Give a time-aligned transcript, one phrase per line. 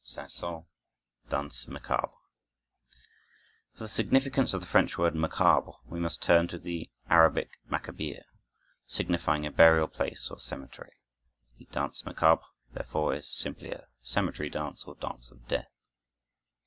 [0.03, 0.65] Saint Saëns:
[1.29, 2.17] Danse Macabre
[3.73, 8.23] For the significance of the French word macabre we must turn to the Arabic makabir,
[8.87, 10.93] signifying a burial place or cemetery.
[11.59, 15.69] The "Danse Macabre," therefore, is simply a "cemetery dance" or "Dance of Death."